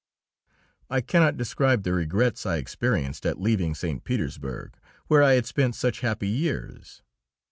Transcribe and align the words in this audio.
I 0.89 1.01
cannot 1.01 1.37
describe 1.37 1.83
the 1.83 1.93
regrets 1.93 2.43
I 2.43 2.57
experienced 2.57 3.23
at 3.23 3.39
leaving 3.39 3.75
St. 3.75 4.03
Petersburg, 4.03 4.75
where 5.05 5.21
I 5.21 5.33
had 5.33 5.45
spent 5.45 5.75
such 5.75 5.99
happy 5.99 6.27
years. 6.27 7.03